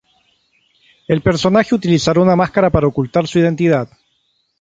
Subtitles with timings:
[1.07, 3.87] El personaje utilizará una máscara para ocultar su identidad.